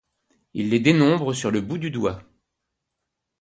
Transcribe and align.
Il 0.55 0.71
les 0.71 0.79
dénombre 0.79 1.31
sur 1.35 1.51
le 1.51 1.61
bout 1.61 1.77
du 1.77 1.91
doigt. 1.91 2.23